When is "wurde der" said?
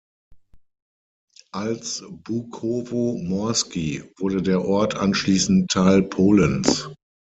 4.17-4.65